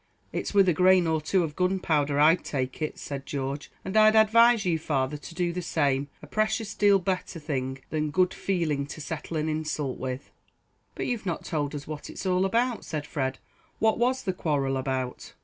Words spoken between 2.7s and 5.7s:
it," said George, "and I'd advise you, father, to do the